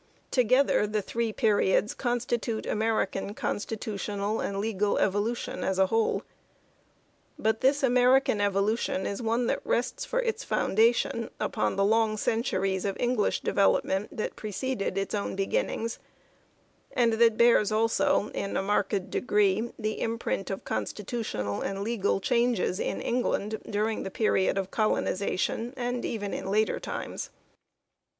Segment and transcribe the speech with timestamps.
[0.31, 6.23] Together the three periods constitute American con stitutional and legal evolution as a whole;
[7.37, 12.83] but this American evolution is one that rests for its foundation upon the long centuries
[12.83, 15.99] of English development that preceded its own beginnings,
[16.93, 22.79] and that bears also, in a marked degree, the imprint of constitutional and legal changes
[22.79, 27.29] in England during the period of colonization and even in later times.